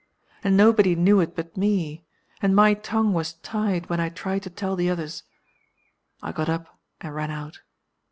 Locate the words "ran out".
7.13-7.59